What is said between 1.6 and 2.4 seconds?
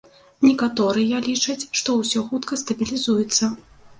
што ўсё